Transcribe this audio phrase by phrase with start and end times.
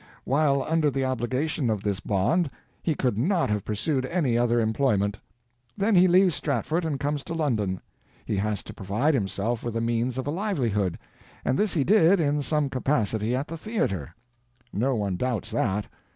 [0.23, 2.49] While under the obligation of this bond
[2.81, 5.19] he could not have pursued any other employment.
[5.77, 7.81] Then he leaves Stratford and comes to London.
[8.25, 10.97] He has to provide himself with the means of a livelihood,
[11.45, 14.15] and this he did in some capacity at the theater.
[14.73, 15.85] No one doubts that.